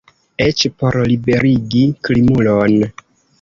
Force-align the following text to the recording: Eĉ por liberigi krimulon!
Eĉ 0.45 0.63
por 0.79 0.97
liberigi 1.11 1.83
krimulon! 2.09 2.81